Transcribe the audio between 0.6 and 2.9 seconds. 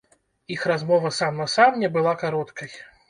размова сам на сам не была кароткай.